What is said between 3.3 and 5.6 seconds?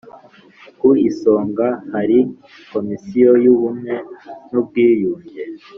y’ubumwe n’ubwiyunge